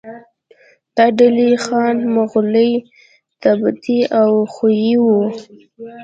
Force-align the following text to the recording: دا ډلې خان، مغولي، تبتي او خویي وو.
دا 0.95 1.05
ډلې 1.19 1.49
خان، 1.63 1.95
مغولي، 2.15 2.71
تبتي 3.41 3.99
او 4.21 4.31
خویي 4.53 4.93
وو. 5.03 5.19